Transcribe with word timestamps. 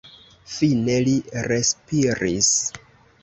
Fine 0.51 0.95
li 1.07 1.13
respiris. 1.51 2.49